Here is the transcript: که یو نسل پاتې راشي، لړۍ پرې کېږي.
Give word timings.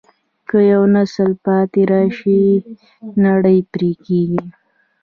که 0.47 0.57
یو 0.71 0.83
نسل 0.95 1.31
پاتې 1.45 1.81
راشي، 1.91 2.41
لړۍ 3.23 3.57
پرې 3.71 3.91
کېږي. 4.05 4.43